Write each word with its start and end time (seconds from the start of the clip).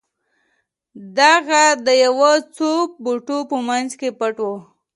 دا 1.17 1.31
غار 1.47 1.75
د 1.87 1.89
یو 2.03 2.17
څو 2.55 2.69
بوټو 3.03 3.37
په 3.49 3.55
مینځ 3.67 3.91
کې 3.99 4.09
پټ 4.19 4.35
و 4.43 4.47